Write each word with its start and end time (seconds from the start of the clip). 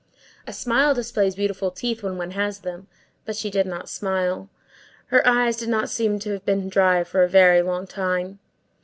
A 0.47 0.51
smile 0.51 0.95
displays 0.95 1.35
beautiful 1.35 1.69
teeth 1.69 2.01
when 2.01 2.17
one 2.17 2.31
has 2.31 2.61
them; 2.61 2.87
but 3.23 3.35
she 3.35 3.51
did 3.51 3.67
not 3.67 3.87
smile. 3.87 4.49
Her 5.09 5.21
eyes 5.27 5.57
did 5.57 5.69
not 5.69 5.91
seem 5.91 6.17
to 6.21 6.31
have 6.31 6.43
been 6.43 6.69
dry 6.69 7.03
for 7.03 7.21
a 7.21 7.29
very 7.29 7.61
long 7.61 7.85
time. 7.85 8.39